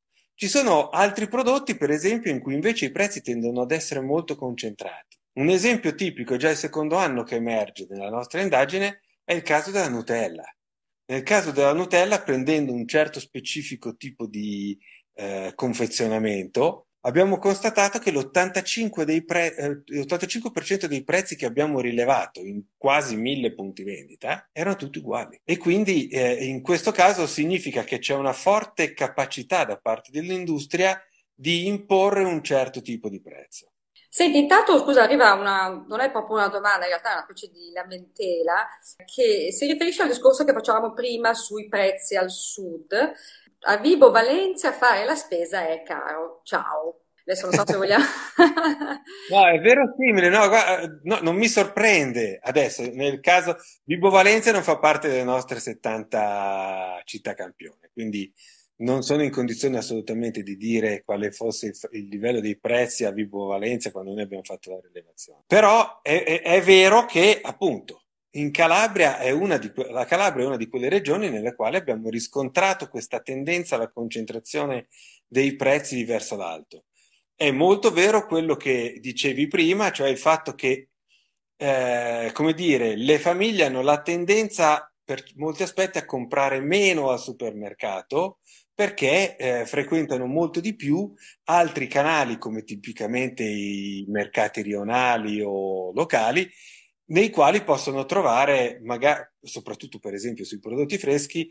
Ci 0.41 0.47
sono 0.47 0.89
altri 0.89 1.27
prodotti, 1.27 1.77
per 1.77 1.91
esempio, 1.91 2.31
in 2.31 2.39
cui 2.39 2.55
invece 2.55 2.85
i 2.85 2.91
prezzi 2.91 3.21
tendono 3.21 3.61
ad 3.61 3.69
essere 3.69 4.01
molto 4.01 4.35
concentrati. 4.35 5.15
Un 5.33 5.49
esempio 5.49 5.93
tipico, 5.93 6.35
già 6.35 6.49
il 6.49 6.57
secondo 6.57 6.95
anno 6.95 7.21
che 7.21 7.35
emerge 7.35 7.85
nella 7.87 8.09
nostra 8.09 8.41
indagine, 8.41 9.01
è 9.23 9.35
il 9.35 9.43
caso 9.43 9.69
della 9.69 9.87
Nutella. 9.87 10.43
Nel 11.11 11.21
caso 11.21 11.51
della 11.51 11.73
Nutella, 11.73 12.23
prendendo 12.23 12.73
un 12.73 12.87
certo 12.87 13.19
specifico 13.19 13.95
tipo 13.95 14.25
di 14.25 14.75
eh, 15.13 15.51
confezionamento, 15.53 16.87
abbiamo 17.01 17.37
constatato 17.37 17.99
che 17.99 18.11
l'85%, 18.11 19.03
dei, 19.03 19.23
pre- 19.23 19.55
eh, 19.55 19.69
l'85% 19.85 20.85
dei 20.85 21.03
prezzi 21.03 21.35
che 21.35 21.45
abbiamo 21.45 21.79
rilevato 21.79 22.41
in 22.41 22.61
quasi 22.77 23.15
mille 23.15 23.53
punti 23.53 23.83
vendita 23.83 24.49
erano 24.51 24.75
tutti 24.75 24.99
uguali. 24.99 25.39
E 25.43 25.57
quindi 25.57 26.07
eh, 26.07 26.45
in 26.45 26.61
questo 26.61 26.91
caso 26.91 27.25
significa 27.27 27.83
che 27.83 27.99
c'è 27.99 28.13
una 28.13 28.33
forte 28.33 28.93
capacità 28.93 29.65
da 29.65 29.77
parte 29.77 30.11
dell'industria 30.11 31.01
di 31.33 31.67
imporre 31.67 32.23
un 32.23 32.43
certo 32.43 32.81
tipo 32.81 33.09
di 33.09 33.21
prezzo. 33.21 33.71
Senti, 34.13 34.39
intanto 34.39 34.77
scusa, 34.77 35.03
arriva 35.03 35.31
una, 35.35 35.85
non 35.87 36.01
è 36.01 36.11
proprio 36.11 36.35
una 36.35 36.49
domanda, 36.49 36.83
in 36.83 36.89
realtà 36.89 37.11
è 37.11 37.13
una 37.13 37.23
specie 37.23 37.47
di 37.47 37.71
lamentela 37.71 38.67
che 39.05 39.53
si 39.53 39.65
riferisce 39.65 40.01
al 40.01 40.09
discorso 40.09 40.43
che 40.43 40.51
facevamo 40.51 40.91
prima 40.91 41.33
sui 41.33 41.69
prezzi 41.69 42.17
al 42.17 42.29
sud 42.29 43.13
a 43.61 43.77
Vibo 43.77 44.11
Valencia 44.11 44.71
fare 44.71 45.05
la 45.05 45.15
spesa 45.15 45.67
è 45.67 45.83
caro. 45.83 46.41
Ciao. 46.43 47.01
Adesso 47.23 47.45
non 47.45 47.55
so 47.55 47.63
se 47.65 47.77
vogliamo. 47.77 48.03
no, 49.29 49.47
è 49.47 49.59
vero 49.59 49.93
simile, 49.97 50.29
no, 50.29 50.47
guarda, 50.47 50.99
no, 51.03 51.19
non 51.21 51.35
mi 51.35 51.47
sorprende 51.47 52.39
adesso, 52.41 52.81
nel 52.91 53.19
caso 53.19 53.57
Vibo 53.83 54.09
Valencia 54.09 54.51
non 54.51 54.63
fa 54.63 54.79
parte 54.79 55.07
delle 55.07 55.23
nostre 55.23 55.59
70 55.59 57.01
città 57.05 57.35
campione, 57.35 57.91
quindi 57.93 58.33
non 58.77 59.03
sono 59.03 59.21
in 59.21 59.29
condizione 59.29 59.77
assolutamente 59.77 60.41
di 60.41 60.57
dire 60.57 61.03
quale 61.03 61.31
fosse 61.31 61.67
il, 61.67 61.77
il 61.91 62.07
livello 62.07 62.39
dei 62.39 62.57
prezzi 62.57 63.05
a 63.05 63.11
Vibo 63.11 63.45
Valencia 63.45 63.91
quando 63.91 64.13
noi 64.13 64.23
abbiamo 64.23 64.43
fatto 64.43 64.71
la 64.71 64.79
rilevazione. 64.81 65.43
Però 65.45 66.01
è, 66.01 66.23
è, 66.23 66.41
è 66.41 66.61
vero 66.61 67.05
che 67.05 67.39
appunto 67.41 68.00
in 68.31 68.51
Calabria 68.51 69.17
è 69.19 69.31
una 69.31 69.57
di, 69.57 69.71
la 69.89 70.05
Calabria 70.05 70.45
è 70.45 70.47
una 70.47 70.57
di 70.57 70.67
quelle 70.67 70.89
regioni 70.89 71.29
nelle 71.29 71.55
quali 71.55 71.75
abbiamo 71.75 72.09
riscontrato 72.09 72.87
questa 72.87 73.19
tendenza 73.19 73.75
alla 73.75 73.89
concentrazione 73.89 74.87
dei 75.27 75.55
prezzi 75.55 76.03
verso 76.03 76.35
l'alto. 76.35 76.85
È 77.35 77.51
molto 77.51 77.91
vero 77.91 78.27
quello 78.27 78.55
che 78.55 78.97
dicevi 79.01 79.47
prima, 79.47 79.91
cioè 79.91 80.09
il 80.09 80.17
fatto 80.17 80.53
che, 80.53 80.89
eh, 81.57 82.29
come 82.33 82.53
dire, 82.53 82.95
le 82.95 83.19
famiglie 83.19 83.65
hanno 83.65 83.81
la 83.81 84.01
tendenza 84.01 84.91
per 85.03 85.23
molti 85.35 85.63
aspetti 85.63 85.97
a 85.97 86.05
comprare 86.05 86.59
meno 86.61 87.09
al 87.09 87.19
supermercato 87.19 88.39
perché 88.73 89.35
eh, 89.35 89.65
frequentano 89.65 90.25
molto 90.25 90.59
di 90.59 90.75
più 90.75 91.13
altri 91.45 91.87
canali 91.87 92.37
come 92.37 92.63
tipicamente 92.63 93.43
i 93.43 94.05
mercati 94.07 94.61
rionali 94.61 95.41
o 95.41 95.91
locali 95.93 96.49
nei 97.11 97.29
quali 97.29 97.63
possono 97.63 98.05
trovare, 98.05 98.79
magari, 98.83 99.23
soprattutto 99.41 99.99
per 99.99 100.13
esempio 100.13 100.45
sui 100.45 100.59
prodotti 100.59 100.97
freschi, 100.97 101.49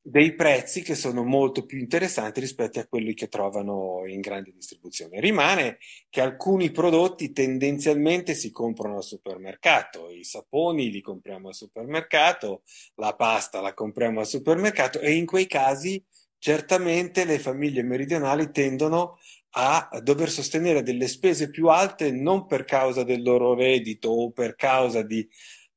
dei 0.00 0.34
prezzi 0.34 0.82
che 0.82 0.94
sono 0.94 1.22
molto 1.22 1.66
più 1.66 1.78
interessanti 1.78 2.40
rispetto 2.40 2.78
a 2.78 2.86
quelli 2.86 3.12
che 3.12 3.28
trovano 3.28 4.04
in 4.06 4.20
grande 4.20 4.52
distribuzione. 4.52 5.20
Rimane 5.20 5.78
che 6.08 6.20
alcuni 6.20 6.70
prodotti 6.70 7.32
tendenzialmente 7.32 8.34
si 8.34 8.50
comprano 8.50 8.96
al 8.96 9.02
supermercato, 9.02 10.10
i 10.10 10.24
saponi 10.24 10.90
li 10.90 11.02
compriamo 11.02 11.48
al 11.48 11.54
supermercato, 11.54 12.62
la 12.94 13.14
pasta 13.14 13.60
la 13.60 13.74
compriamo 13.74 14.20
al 14.20 14.26
supermercato 14.26 14.98
e 15.00 15.12
in 15.12 15.26
quei 15.26 15.46
casi 15.46 16.02
certamente 16.38 17.24
le 17.24 17.38
famiglie 17.38 17.82
meridionali 17.82 18.50
tendono 18.50 19.18
a 19.50 19.88
dover 20.02 20.28
sostenere 20.28 20.82
delle 20.82 21.08
spese 21.08 21.50
più 21.50 21.68
alte 21.68 22.10
non 22.10 22.46
per 22.46 22.64
causa 22.64 23.02
del 23.02 23.22
loro 23.22 23.54
reddito 23.54 24.10
o 24.10 24.30
per 24.30 24.54
causa 24.54 25.02
di 25.02 25.26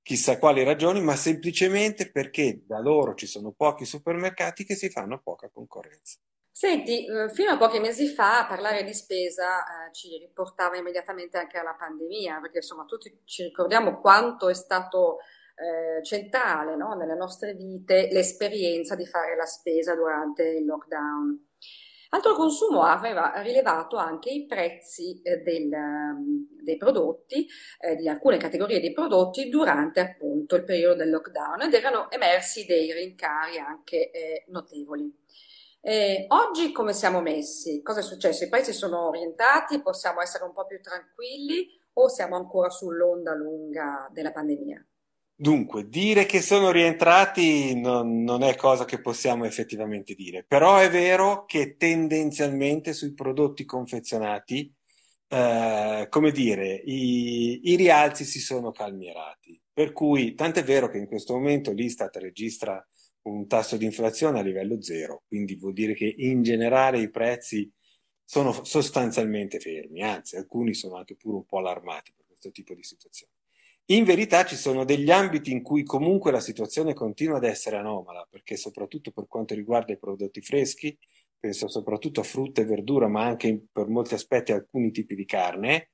chissà 0.02 0.38
quali 0.40 0.64
ragioni, 0.64 1.02
ma 1.02 1.16
semplicemente 1.16 2.12
perché 2.12 2.64
da 2.66 2.80
loro 2.80 3.14
ci 3.14 3.28
sono 3.28 3.54
pochi 3.56 3.86
supermercati 3.86 4.66
che 4.66 4.76
si 4.76 4.90
fanno 4.90 5.22
poca 5.24 5.50
concorrenza. 5.50 6.20
Senti, 6.54 7.06
eh, 7.06 7.30
fino 7.30 7.52
a 7.52 7.58
pochi 7.58 7.80
mesi 7.80 8.08
fa 8.08 8.46
parlare 8.48 8.84
di 8.84 8.94
spesa 8.94 9.62
eh, 9.64 9.94
ci 9.94 10.18
riportava 10.18 10.78
immediatamente 10.78 11.38
anche 11.38 11.58
alla 11.58 11.76
pandemia, 11.76 12.40
perché 12.42 12.58
insomma 12.58 12.84
tutti 12.86 13.22
ci 13.26 13.44
ricordiamo 13.44 14.00
quanto 14.00 14.50
è 14.50 14.54
stato 14.54 15.20
eh, 15.56 16.04
centrale 16.04 16.76
no, 16.76 16.94
nelle 16.96 17.16
nostre 17.16 17.54
vite 17.54 18.10
l'esperienza 18.12 18.96
di 18.96 19.06
fare 19.06 19.36
la 19.36 19.46
spesa 19.46 19.96
durante 19.96 20.44
il 20.44 20.66
lockdown. 20.66 21.51
Altro 22.14 22.34
consumo 22.34 22.84
aveva 22.84 23.32
rilevato 23.42 23.96
anche 23.96 24.30
i 24.32 24.46
prezzi 24.46 25.22
eh, 25.22 25.38
del, 25.38 25.72
ehm, 25.72 26.48
dei 26.62 26.76
prodotti, 26.76 27.48
eh, 27.80 27.96
di 27.96 28.10
alcune 28.10 28.36
categorie 28.36 28.82
di 28.82 28.92
prodotti 28.92 29.48
durante 29.48 30.02
appunto 30.02 30.58
il 30.58 30.66
periodo 30.66 30.96
del 30.96 31.10
lockdown 31.10 31.62
ed 31.62 31.74
erano 31.74 32.12
emersi 32.12 32.66
dei 32.66 32.92
rincari 32.92 33.60
anche 33.60 34.12
eh, 34.12 34.44
notevoli. 34.48 35.10
Eh, 35.80 36.26
oggi 36.28 36.74
come 36.74 36.92
siamo 36.92 37.22
messi? 37.22 37.82
Cosa 37.82 38.02
è 38.02 38.04
successo? 38.04 38.44
I 38.44 38.50
prezzi 38.50 38.74
sono 38.74 39.08
orientati? 39.08 39.82
Possiamo 39.82 40.22
essere 40.22 40.44
un 40.44 40.52
po' 40.52 40.66
più 40.66 40.82
tranquilli 40.82 41.66
o 41.94 42.10
siamo 42.10 42.36
ancora 42.36 42.70
sull'onda 42.70 43.34
lunga 43.34 44.10
della 44.12 44.34
pandemia? 44.34 44.86
Dunque, 45.42 45.90
dire 45.90 46.28
che 46.28 46.40
sono 46.40 46.70
rientrati 46.70 47.74
non, 47.80 48.22
non, 48.22 48.44
è 48.44 48.56
cosa 48.56 48.86
che 48.86 49.02
possiamo 49.02 49.46
effettivamente 49.46 50.14
dire, 50.14 50.44
però 50.48 50.78
è 50.78 50.88
vero 50.88 51.46
che 51.46 51.78
tendenzialmente 51.78 52.94
sui 52.94 53.16
prodotti 53.16 53.66
confezionati, 53.66 54.72
eh, 55.30 56.06
come 56.12 56.32
dire, 56.32 56.76
i, 56.86 57.72
i, 57.72 57.76
rialzi 57.76 58.24
si 58.24 58.40
sono 58.40 58.72
calmierati. 58.72 59.60
Per 59.74 59.94
cui, 59.94 60.36
tant'è 60.36 60.64
vero 60.64 60.90
che 60.90 61.00
in 61.00 61.08
questo 61.08 61.34
momento 61.34 61.72
l'Istat 61.72 62.18
registra 62.18 62.88
un 63.24 63.48
tasso 63.48 63.78
di 63.78 63.86
inflazione 63.86 64.38
a 64.38 64.44
livello 64.44 64.80
zero, 64.80 65.24
quindi 65.28 65.56
vuol 65.56 65.74
dire 65.74 65.96
che 65.96 66.14
in 66.20 66.44
generale 66.44 67.00
i 67.00 67.10
prezzi 67.10 67.68
sono 68.24 68.64
sostanzialmente 68.64 69.60
fermi, 69.60 70.04
anzi 70.04 70.36
alcuni 70.36 70.76
sono 70.76 70.98
anche 70.98 71.16
pure 71.16 71.38
un 71.38 71.46
po' 71.46 71.58
allarmati 71.58 72.14
per 72.16 72.26
questo 72.28 72.52
tipo 72.52 72.76
di 72.76 72.84
situazione. 72.84 73.41
In 73.86 74.04
verità 74.06 74.46
ci 74.46 74.56
sono 74.56 74.86
degli 74.86 75.12
ambiti 75.12 75.52
in 75.52 75.62
cui 75.62 75.84
comunque 75.84 76.32
la 76.32 76.40
situazione 76.40 76.94
continua 76.94 77.38
ad 77.38 77.44
essere 77.44 77.78
anomala, 77.78 78.26
perché 78.30 78.56
soprattutto 78.56 79.12
per 79.12 79.28
quanto 79.28 79.54
riguarda 79.54 79.92
i 79.92 80.00
prodotti 80.00 80.42
freschi, 80.42 80.98
penso 81.38 81.68
soprattutto 81.68 82.22
a 82.22 82.24
frutta 82.24 82.62
e 82.62 82.66
verdura, 82.66 83.08
ma 83.08 83.26
anche 83.26 83.66
per 83.72 83.88
molti 83.88 84.14
aspetti 84.14 84.52
alcuni 84.52 84.92
tipi 84.92 85.16
di 85.16 85.26
carne, 85.26 85.90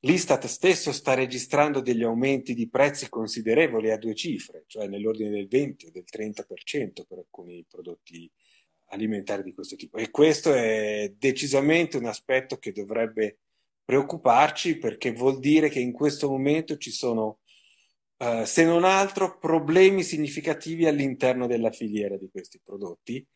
l'Istat 0.00 0.44
stesso 0.46 0.92
sta 0.92 1.14
registrando 1.14 1.80
degli 1.80 2.02
aumenti 2.02 2.52
di 2.52 2.68
prezzi 2.68 3.08
considerevoli 3.08 3.90
a 3.90 3.96
due 3.96 4.14
cifre, 4.14 4.64
cioè 4.66 4.86
nell'ordine 4.86 5.30
del 5.30 5.48
20 5.48 5.86
o 5.86 5.90
del 5.90 6.04
30% 6.04 7.04
per 7.08 7.18
alcuni 7.18 7.64
prodotti 7.66 8.30
alimentari 8.88 9.42
di 9.42 9.54
questo 9.54 9.76
tipo. 9.76 9.96
E 9.96 10.10
questo 10.10 10.52
è 10.52 11.10
decisamente 11.16 11.96
un 11.96 12.04
aspetto 12.04 12.58
che 12.58 12.72
dovrebbe 12.72 13.38
preoccuparci 13.84 14.78
perché 14.78 15.12
vuol 15.12 15.38
dire 15.38 15.68
che 15.68 15.80
in 15.80 15.92
questo 15.92 16.28
momento 16.28 16.76
ci 16.76 16.90
sono, 16.90 17.40
uh, 18.18 18.44
se 18.44 18.64
non 18.64 18.84
altro, 18.84 19.38
problemi 19.38 20.02
significativi 20.02 20.86
all'interno 20.86 21.46
della 21.46 21.70
filiera 21.70 22.16
di 22.16 22.28
questi 22.30 22.60
prodotti 22.62 23.26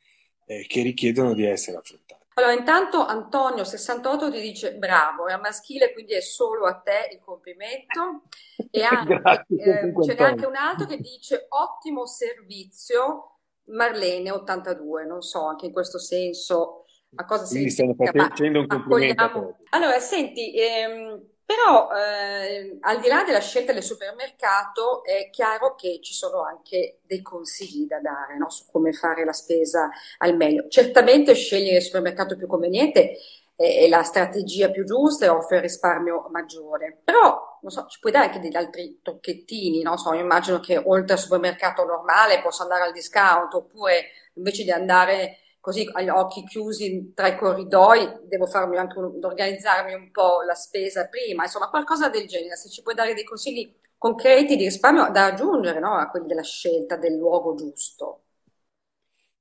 eh, 0.46 0.66
che 0.66 0.82
richiedono 0.82 1.34
di 1.34 1.44
essere 1.44 1.76
affrontati. 1.76 2.26
Allora, 2.38 2.52
intanto 2.52 3.04
Antonio 3.04 3.64
68 3.64 4.30
ti 4.30 4.40
dice 4.40 4.76
bravo, 4.76 5.26
è 5.26 5.36
maschile, 5.36 5.92
quindi 5.92 6.14
è 6.14 6.20
solo 6.20 6.66
a 6.66 6.74
te 6.74 7.10
il 7.12 7.20
complimento. 7.20 8.22
E 8.70 8.82
anche, 8.84 9.20
eh, 9.48 9.92
ce 10.04 10.14
n'è 10.14 10.22
anche 10.22 10.46
un 10.46 10.54
altro 10.54 10.86
che 10.86 10.98
dice 10.98 11.46
ottimo 11.48 12.06
servizio, 12.06 13.40
Marlene 13.64 14.30
82, 14.30 15.04
non 15.04 15.20
so, 15.20 15.46
anche 15.46 15.66
in 15.66 15.72
questo 15.72 15.98
senso 15.98 16.84
a 17.16 17.24
cosa 17.24 17.46
Quindi 17.46 17.70
stanno 17.70 17.94
facendo 17.94 18.60
un 18.60 18.66
complimento 18.66 19.56
Allora, 19.70 19.98
senti, 19.98 20.54
ehm, 20.54 21.20
Però 21.48 21.88
eh, 21.96 22.76
al 22.80 23.00
di 23.00 23.08
là 23.08 23.24
della 23.24 23.40
scelta 23.40 23.72
del 23.72 23.82
supermercato 23.82 25.02
è 25.02 25.30
chiaro 25.30 25.74
che 25.74 25.98
ci 26.02 26.12
sono 26.12 26.42
anche 26.42 26.98
dei 27.06 27.22
consigli 27.22 27.86
da 27.86 28.00
dare 28.00 28.36
no? 28.36 28.50
su 28.50 28.66
come 28.70 28.92
fare 28.92 29.24
la 29.24 29.32
spesa 29.32 29.88
al 30.18 30.36
meglio. 30.36 30.68
Certamente 30.68 31.32
scegliere 31.32 31.78
il 31.78 31.82
supermercato 31.82 32.36
più 32.36 32.46
conveniente 32.46 33.16
è 33.56 33.88
la 33.88 34.02
strategia 34.02 34.70
più 34.70 34.84
giusta 34.84 35.24
e 35.24 35.28
offre 35.30 35.56
il 35.56 35.62
risparmio 35.62 36.28
maggiore. 36.30 37.00
Però, 37.02 37.58
non 37.62 37.70
so, 37.70 37.86
ci 37.86 37.98
puoi 37.98 38.12
dare 38.12 38.26
anche 38.26 38.40
degli 38.40 38.54
altri 38.54 39.00
tocchettini, 39.02 39.80
no? 39.82 39.96
So, 39.96 40.12
immagino 40.12 40.60
che 40.60 40.76
oltre 40.76 41.14
al 41.14 41.18
supermercato 41.18 41.82
normale 41.84 42.42
possa 42.42 42.62
andare 42.64 42.84
al 42.84 42.92
discount, 42.92 43.54
oppure 43.54 44.10
invece 44.34 44.64
di 44.64 44.70
andare 44.70 45.38
così 45.68 45.86
agli 45.92 46.08
occhi 46.08 46.44
chiusi 46.44 47.12
tra 47.14 47.28
i 47.28 47.36
corridoi, 47.36 48.20
devo 48.24 48.46
farmi 48.46 48.78
anche 48.78 48.98
un, 48.98 49.18
organizzarmi 49.22 49.92
un 49.92 50.10
po' 50.10 50.40
la 50.46 50.54
spesa 50.54 51.08
prima, 51.08 51.42
insomma, 51.42 51.68
qualcosa 51.68 52.08
del 52.08 52.26
genere. 52.26 52.56
Se 52.56 52.70
ci 52.70 52.80
puoi 52.80 52.94
dare 52.94 53.12
dei 53.12 53.24
consigli 53.24 53.70
concreti 53.98 54.56
di 54.56 54.64
risparmio 54.64 55.10
da 55.10 55.26
aggiungere 55.26 55.78
no? 55.78 55.92
a 55.92 56.08
quelli 56.08 56.26
della 56.26 56.42
scelta 56.42 56.96
del 56.96 57.18
luogo 57.18 57.54
giusto. 57.54 58.22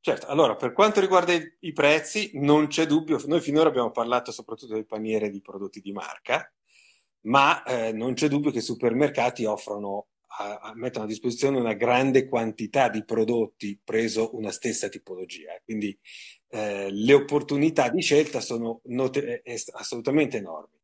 Certo, 0.02 0.28
allora 0.28 0.58
per 0.58 0.74
quanto 0.74 1.00
riguarda 1.00 1.32
i, 1.32 1.42
i 1.62 1.72
prezzi, 1.72 2.32
non 2.34 2.68
c'è 2.68 2.86
dubbio, 2.86 3.22
noi 3.26 3.40
finora 3.40 3.70
abbiamo 3.70 3.92
parlato 3.92 4.34
soprattutto 4.34 4.74
del 4.74 4.86
paniere 4.86 5.30
di 5.30 5.40
prodotti 5.40 5.80
di 5.80 5.94
marca, 5.94 6.52
ma 7.22 7.64
eh, 7.64 7.94
non 7.94 8.16
c'è 8.16 8.28
dubbio 8.28 8.52
che 8.52 8.58
i 8.58 8.62
supermercati 8.62 9.46
offrono, 9.46 10.08
a, 10.40 10.58
a, 10.58 10.76
mettono 10.76 11.06
a 11.06 11.08
disposizione 11.08 11.60
una 11.60 11.74
grande 11.74 12.28
quantità 12.28 12.90
di 12.90 13.04
prodotti 13.04 13.80
preso 13.84 14.36
una 14.36 14.52
stessa 14.52 14.90
tipologia. 14.90 15.60
Quindi 15.64 15.98
eh, 16.50 16.90
le 16.92 17.14
opportunità 17.14 17.90
di 17.90 18.02
scelta 18.02 18.40
sono 18.42 18.82
note, 18.86 19.42
eh, 19.42 19.64
assolutamente 19.74 20.38
enormi. 20.38 20.76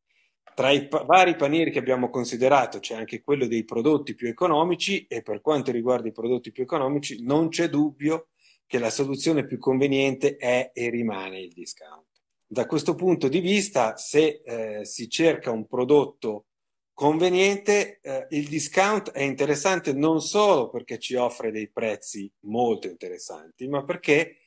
Tra 0.54 0.70
i 0.70 0.86
pa- 0.86 1.02
vari 1.04 1.34
panieri 1.34 1.70
che 1.70 1.80
abbiamo 1.80 2.10
considerato 2.10 2.78
c'è 2.78 2.94
anche 2.94 3.22
quello 3.22 3.46
dei 3.46 3.64
prodotti 3.64 4.14
più 4.14 4.28
economici 4.28 5.04
e 5.06 5.22
per 5.22 5.40
quanto 5.40 5.72
riguarda 5.72 6.08
i 6.08 6.12
prodotti 6.12 6.52
più 6.52 6.62
economici 6.62 7.24
non 7.24 7.48
c'è 7.48 7.68
dubbio 7.68 8.28
che 8.66 8.78
la 8.78 8.90
soluzione 8.90 9.44
più 9.44 9.58
conveniente 9.58 10.36
è 10.36 10.70
e 10.72 10.90
rimane 10.90 11.40
il 11.40 11.52
discount. 11.52 12.06
Da 12.46 12.66
questo 12.66 12.94
punto 12.94 13.28
di 13.28 13.40
vista, 13.40 13.96
se 13.96 14.42
eh, 14.44 14.84
si 14.84 15.08
cerca 15.08 15.50
un 15.50 15.66
prodotto 15.66 16.46
conveniente, 16.94 17.98
eh, 18.00 18.26
il 18.30 18.48
discount 18.48 19.10
è 19.10 19.22
interessante 19.22 19.92
non 19.92 20.20
solo 20.20 20.70
perché 20.70 20.98
ci 20.98 21.16
offre 21.16 21.50
dei 21.50 21.68
prezzi 21.68 22.30
molto 22.44 22.86
interessanti, 22.86 23.68
ma 23.68 23.84
perché 23.84 24.38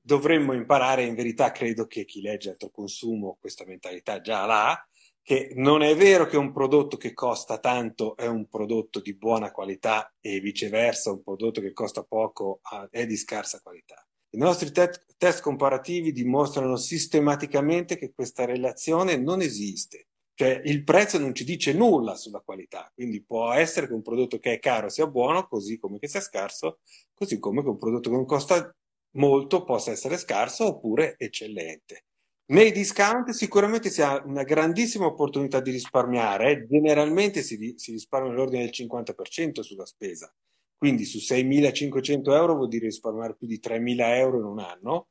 dovremmo 0.00 0.54
imparare, 0.54 1.04
in 1.04 1.14
verità 1.14 1.52
credo 1.52 1.86
che 1.86 2.04
chi 2.04 2.22
legge 2.22 2.50
altro 2.50 2.70
consumo 2.70 3.36
questa 3.38 3.66
mentalità 3.66 4.20
già 4.20 4.46
l'ha, 4.46 4.88
che 5.22 5.52
non 5.56 5.82
è 5.82 5.94
vero 5.94 6.26
che 6.26 6.38
un 6.38 6.52
prodotto 6.52 6.96
che 6.96 7.12
costa 7.12 7.58
tanto 7.58 8.16
è 8.16 8.26
un 8.26 8.48
prodotto 8.48 9.00
di 9.00 9.14
buona 9.14 9.50
qualità 9.50 10.10
e 10.20 10.40
viceversa 10.40 11.10
un 11.10 11.22
prodotto 11.22 11.60
che 11.60 11.74
costa 11.74 12.02
poco 12.02 12.60
è 12.90 13.04
di 13.04 13.16
scarsa 13.16 13.60
qualità. 13.60 14.02
I 14.30 14.38
nostri 14.38 14.70
te- 14.70 15.04
test 15.18 15.42
comparativi 15.42 16.12
dimostrano 16.12 16.76
sistematicamente 16.76 17.96
che 17.96 18.12
questa 18.14 18.46
relazione 18.46 19.16
non 19.16 19.42
esiste. 19.42 20.07
Cioè 20.38 20.60
il 20.66 20.84
prezzo 20.84 21.18
non 21.18 21.34
ci 21.34 21.42
dice 21.42 21.72
nulla 21.72 22.14
sulla 22.14 22.38
qualità, 22.38 22.88
quindi 22.94 23.24
può 23.24 23.50
essere 23.50 23.88
che 23.88 23.92
un 23.92 24.02
prodotto 24.02 24.38
che 24.38 24.52
è 24.52 24.58
caro 24.60 24.88
sia 24.88 25.08
buono, 25.08 25.48
così 25.48 25.80
come 25.80 25.98
che 25.98 26.06
sia 26.06 26.20
scarso, 26.20 26.78
così 27.12 27.40
come 27.40 27.60
che 27.60 27.68
un 27.68 27.76
prodotto 27.76 28.08
che 28.08 28.14
non 28.14 28.24
costa 28.24 28.72
molto 29.16 29.64
possa 29.64 29.90
essere 29.90 30.16
scarso 30.16 30.64
oppure 30.64 31.16
eccellente. 31.18 32.04
Nei 32.52 32.70
discount 32.70 33.30
sicuramente 33.30 33.90
si 33.90 34.00
ha 34.00 34.22
una 34.24 34.44
grandissima 34.44 35.06
opportunità 35.06 35.58
di 35.58 35.72
risparmiare, 35.72 36.68
generalmente 36.68 37.42
si, 37.42 37.74
si 37.76 37.90
risparmia 37.90 38.30
nell'ordine 38.30 38.62
del 38.62 38.72
50% 38.72 39.58
sulla 39.62 39.86
spesa, 39.86 40.32
quindi 40.76 41.04
su 41.04 41.18
6.500 41.18 42.32
euro 42.32 42.54
vuol 42.54 42.68
dire 42.68 42.84
risparmiare 42.84 43.34
più 43.34 43.48
di 43.48 43.58
3.000 43.60 44.14
euro 44.14 44.38
in 44.38 44.44
un 44.44 44.60
anno 44.60 45.08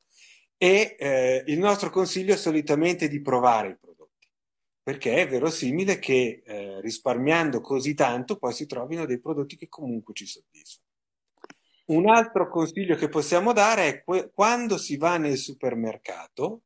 e 0.56 0.96
eh, 0.98 1.44
il 1.46 1.58
nostro 1.58 1.90
consiglio 1.90 2.32
è 2.32 2.38
solitamente 2.38 3.08
di 3.08 3.20
provare 3.20 3.68
i 3.68 3.72
prodotti, 3.72 3.87
perché 4.88 5.16
è 5.16 5.28
verosimile 5.28 5.98
che 5.98 6.42
eh, 6.42 6.80
risparmiando 6.80 7.60
così 7.60 7.92
tanto 7.92 8.38
poi 8.38 8.54
si 8.54 8.64
trovino 8.64 9.04
dei 9.04 9.20
prodotti 9.20 9.54
che 9.54 9.68
comunque 9.68 10.14
ci 10.14 10.24
soddisfano. 10.24 10.88
Un 11.88 12.08
altro 12.08 12.48
consiglio 12.48 12.96
che 12.96 13.10
possiamo 13.10 13.52
dare 13.52 13.86
è 13.86 14.02
que- 14.02 14.30
quando 14.32 14.78
si 14.78 14.96
va 14.96 15.18
nel 15.18 15.36
supermercato, 15.36 16.62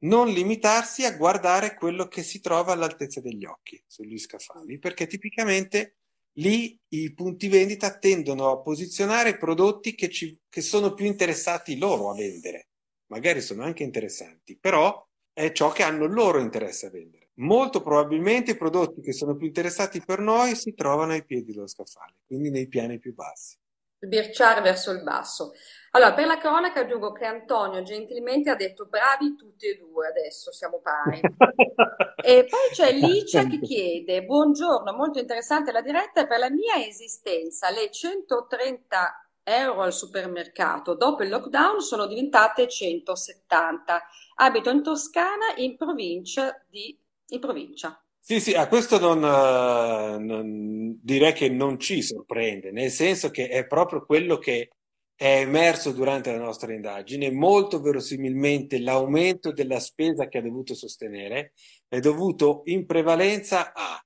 non 0.00 0.28
limitarsi 0.28 1.06
a 1.06 1.16
guardare 1.16 1.74
quello 1.74 2.08
che 2.08 2.22
si 2.22 2.40
trova 2.42 2.74
all'altezza 2.74 3.22
degli 3.22 3.46
occhi 3.46 3.82
sugli 3.86 4.18
scaffali, 4.18 4.78
perché 4.78 5.06
tipicamente 5.06 5.96
lì 6.32 6.78
i 6.88 7.14
punti 7.14 7.48
vendita 7.48 7.96
tendono 7.96 8.50
a 8.50 8.60
posizionare 8.60 9.38
prodotti 9.38 9.94
che, 9.94 10.10
ci, 10.10 10.38
che 10.50 10.60
sono 10.60 10.92
più 10.92 11.06
interessati 11.06 11.78
loro 11.78 12.10
a 12.10 12.14
vendere. 12.14 12.68
Magari 13.06 13.40
sono 13.40 13.62
anche 13.62 13.82
interessanti, 13.82 14.58
però 14.58 15.08
è 15.32 15.52
ciò 15.52 15.72
che 15.72 15.82
hanno 15.84 16.04
loro 16.04 16.38
interesse 16.38 16.84
a 16.84 16.90
vendere. 16.90 17.21
Molto 17.36 17.80
probabilmente 17.80 18.50
i 18.50 18.56
prodotti 18.56 19.00
che 19.00 19.12
sono 19.12 19.36
più 19.36 19.46
interessati 19.46 20.02
per 20.04 20.18
noi 20.18 20.54
si 20.54 20.74
trovano 20.74 21.12
ai 21.12 21.24
piedi 21.24 21.52
dello 21.52 21.66
scaffale, 21.66 22.16
quindi 22.26 22.50
nei 22.50 22.68
piani 22.68 22.98
più 22.98 23.14
bassi. 23.14 23.56
Sbirciare 23.98 24.60
verso 24.60 24.90
il 24.90 25.02
basso. 25.02 25.52
Allora, 25.92 26.12
per 26.12 26.26
la 26.26 26.36
cronaca 26.36 26.80
aggiungo 26.80 27.12
che 27.12 27.24
Antonio 27.24 27.82
gentilmente 27.82 28.50
ha 28.50 28.56
detto 28.56 28.86
bravi 28.86 29.36
tutti 29.36 29.66
e 29.66 29.76
due, 29.76 30.08
adesso 30.08 30.52
siamo 30.52 30.80
pari. 30.80 31.20
e 32.22 32.44
poi 32.44 32.68
c'è 32.72 32.92
Licia 32.92 33.46
che 33.46 33.60
chiede, 33.60 34.24
buongiorno, 34.24 34.92
molto 34.92 35.20
interessante 35.20 35.70
la 35.70 35.82
diretta, 35.82 36.26
per 36.26 36.38
la 36.38 36.50
mia 36.50 36.84
esistenza 36.84 37.70
le 37.70 37.90
130 37.90 39.22
euro 39.44 39.82
al 39.82 39.92
supermercato 39.92 40.94
dopo 40.94 41.22
il 41.22 41.28
lockdown 41.28 41.80
sono 41.80 42.06
diventate 42.06 42.68
170. 42.68 44.02
Abito 44.36 44.70
in 44.70 44.82
Toscana, 44.82 45.54
in 45.56 45.76
provincia 45.76 46.60
di... 46.68 46.98
In 47.32 47.40
provincia. 47.40 48.02
Sì, 48.18 48.40
sì, 48.40 48.54
a 48.54 48.68
questo 48.68 48.98
non, 48.98 49.18
non, 49.18 50.98
direi 51.02 51.32
che 51.32 51.48
non 51.48 51.78
ci 51.80 52.02
sorprende, 52.02 52.70
nel 52.70 52.90
senso 52.90 53.30
che 53.30 53.48
è 53.48 53.66
proprio 53.66 54.04
quello 54.04 54.38
che 54.38 54.70
è 55.14 55.40
emerso 55.40 55.92
durante 55.92 56.30
la 56.30 56.38
nostra 56.38 56.72
indagine, 56.72 57.32
molto 57.32 57.80
verosimilmente 57.80 58.78
l'aumento 58.78 59.52
della 59.52 59.80
spesa 59.80 60.28
che 60.28 60.38
ha 60.38 60.42
dovuto 60.42 60.74
sostenere 60.74 61.52
è 61.88 62.00
dovuto 62.00 62.62
in 62.66 62.86
prevalenza 62.86 63.72
a 63.72 64.00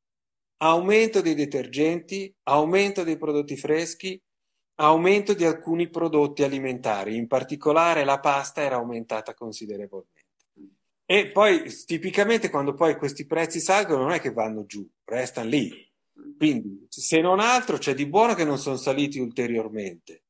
aumento 0.58 1.20
dei 1.20 1.34
detergenti, 1.34 2.34
aumento 2.44 3.04
dei 3.04 3.18
prodotti 3.18 3.56
freschi, 3.56 4.20
aumento 4.76 5.34
di 5.34 5.44
alcuni 5.44 5.88
prodotti 5.90 6.42
alimentari, 6.42 7.16
in 7.16 7.26
particolare 7.26 8.04
la 8.04 8.20
pasta 8.20 8.62
era 8.62 8.76
aumentata 8.76 9.34
considerevolmente. 9.34 10.15
E 11.08 11.30
poi 11.30 11.72
tipicamente 11.86 12.50
quando 12.50 12.74
poi 12.74 12.96
questi 12.96 13.26
prezzi 13.26 13.60
salgono 13.60 14.02
non 14.02 14.12
è 14.12 14.20
che 14.20 14.32
vanno 14.32 14.66
giù, 14.66 14.86
restano 15.04 15.48
lì. 15.48 15.70
Quindi 16.36 16.86
se 16.88 17.20
non 17.20 17.40
altro 17.40 17.78
c'è 17.78 17.94
di 17.94 18.06
buono 18.06 18.34
che 18.34 18.44
non 18.44 18.58
sono 18.58 18.76
saliti 18.76 19.18
ulteriormente 19.18 20.24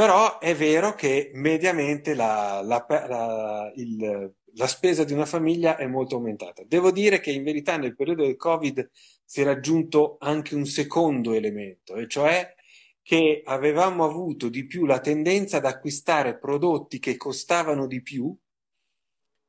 però 0.00 0.38
è 0.38 0.54
vero 0.54 0.94
che 0.94 1.30
mediamente 1.34 2.14
la, 2.14 2.62
la, 2.64 2.86
la, 2.88 3.70
il, 3.76 4.34
la, 4.54 4.66
spesa 4.66 5.04
di 5.04 5.12
una 5.12 5.26
famiglia 5.26 5.76
è 5.76 5.86
molto 5.86 6.14
aumentata. 6.14 6.62
Devo 6.66 6.90
dire 6.90 7.20
che 7.20 7.32
in 7.32 7.42
verità 7.42 7.76
nel 7.76 7.94
periodo 7.94 8.22
del 8.22 8.36
Covid 8.36 8.88
si 9.22 9.42
è 9.42 9.44
raggiunto 9.44 10.16
anche 10.18 10.54
un 10.54 10.64
secondo 10.64 11.34
elemento, 11.34 11.96
e 11.96 12.08
cioè 12.08 12.54
che 13.02 13.42
avevamo 13.44 14.04
avuto 14.04 14.48
di 14.48 14.64
più 14.64 14.86
la 14.86 15.00
tendenza 15.00 15.58
ad 15.58 15.66
acquistare 15.66 16.38
prodotti 16.38 16.98
che 16.98 17.18
costavano 17.18 17.86
di 17.86 18.00
più 18.00 18.34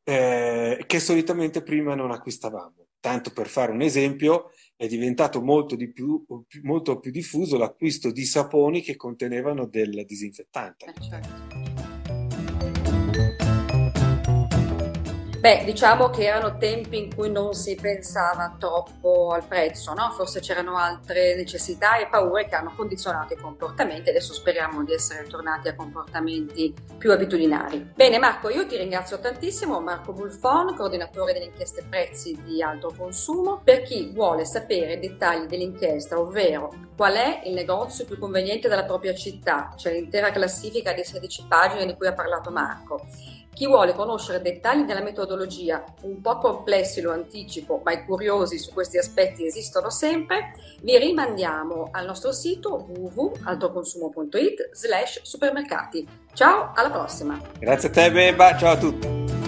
eh, 0.04 0.84
che 0.86 1.00
solitamente 1.00 1.62
prima 1.62 1.96
non 1.96 2.12
acquistavamo. 2.12 2.88
Tanto 3.00 3.32
per 3.32 3.48
fare 3.48 3.72
un 3.72 3.82
esempio, 3.82 4.52
è 4.76 4.88
diventato 4.88 5.42
molto, 5.42 5.76
di 5.76 5.92
più, 5.92 6.24
molto 6.62 7.00
più 7.00 7.12
diffuso 7.12 7.58
l'acquisto 7.58 8.12
di 8.12 8.26
saponi 8.26 8.82
che 8.82 8.96
contenevano 8.96 9.66
del 9.66 10.06
disinfettante. 10.06 10.86
Eh, 10.86 11.02
certo. 11.02 11.61
Beh, 15.42 15.64
diciamo 15.66 16.12
che 16.12 16.26
erano 16.26 16.60
tempi 16.60 17.00
in 17.00 17.16
cui 17.16 17.32
non 17.32 17.56
si 17.56 17.74
pensava 17.74 18.58
troppo 18.60 19.32
al 19.32 19.44
prezzo, 19.44 19.92
no? 19.96 20.12
Forse 20.12 20.40
c'erano 20.40 20.78
altre 20.78 21.34
necessità 21.36 21.98
e 21.98 22.06
paure 22.10 22.46
che 22.46 22.54
hanno 22.54 22.74
condizionato 22.76 23.34
i 23.34 23.38
comportamenti. 23.38 24.12
Adesso 24.12 24.34
speriamo 24.34 24.84
di 24.84 24.94
essere 24.94 25.26
tornati 25.28 25.68
a 25.68 25.74
comportamenti 25.74 26.72
più 26.96 27.12
abitudinari. 27.12 27.92
Bene, 27.96 28.20
Marco, 28.20 28.52
io 28.52 28.68
ti 28.68 28.78
ringrazio 28.78 29.20
tantissimo. 29.20 29.82
Marco 29.82 30.14
Bulfon, 30.14 30.76
coordinatore 30.76 31.34
delle 31.34 31.46
inchieste 31.46 31.86
prezzi 31.90 32.40
di 32.44 32.62
alto 32.62 32.94
consumo. 32.96 33.62
Per 33.64 33.82
chi 33.82 34.12
vuole 34.14 34.46
sapere 34.46 34.94
i 34.94 35.00
dettagli 35.00 35.48
dell'inchiesta, 35.48 36.20
ovvero 36.20 36.72
qual 36.96 37.16
è 37.16 37.42
il 37.46 37.56
negozio 37.56 38.06
più 38.06 38.20
conveniente 38.20 38.70
della 38.70 38.86
propria 38.86 39.16
città, 39.16 39.74
c'è 39.76 39.92
l'intera 39.92 40.30
classifica 40.30 40.94
di 40.94 41.04
16 41.04 41.46
pagine 41.48 41.88
di 41.88 41.96
cui 41.96 42.06
ha 42.06 42.14
parlato 42.14 42.52
Marco 42.52 43.08
Chi 43.54 43.68
vuole 43.68 43.94
conoscere 43.94 44.42
dettagli 44.42 44.86
della 44.86 45.02
metodologia, 45.02 45.84
un 46.04 46.22
po' 46.22 46.38
complessi 46.38 47.02
lo 47.02 47.12
anticipo, 47.12 47.82
ma 47.84 47.92
i 47.92 48.06
curiosi 48.06 48.58
su 48.58 48.72
questi 48.72 48.98
aspetti 48.98 49.46
esistono 49.46 49.90
sempre, 49.90 50.54
vi 50.82 50.98
rimandiamo 50.98 51.90
al 51.92 52.06
nostro 52.06 52.32
sito 52.32 52.88
www.altoconsumo.it 52.88 54.70
slash 54.72 55.22
supermercati. 55.24 56.08
Ciao, 56.34 56.72
alla 56.74 56.90
prossima! 56.90 57.40
Grazie 57.60 57.90
a 57.90 57.92
te 57.92 58.12
Beba, 58.12 58.58
ciao 58.58 58.72
a 58.72 58.78
tutti! 58.78 59.41